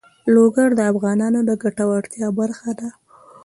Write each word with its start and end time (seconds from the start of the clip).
لوگر 0.33 0.69
د 0.75 0.81
افغانانو 0.91 1.39
د 1.49 1.51
ګټورتیا 1.63 2.27
برخه 2.39 2.71
ده. 2.79 2.89